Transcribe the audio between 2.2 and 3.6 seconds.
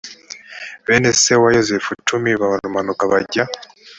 baramanuka bajya